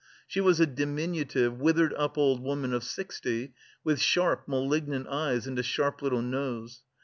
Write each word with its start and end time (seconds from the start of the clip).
She 0.25 0.41
was 0.41 0.59
a 0.59 0.65
diminutive, 0.65 1.59
withered 1.59 1.93
up 1.93 2.17
old 2.17 2.39
woman 2.43 2.73
of 2.73 2.83
sixty, 2.83 3.53
with 3.83 3.99
sharp 4.01 4.47
malignant 4.47 5.05
eyes 5.07 5.45
and 5.45 5.59
a 5.59 5.61
sharp 5.61 6.01
little 6.01 6.23
nose. 6.23 6.81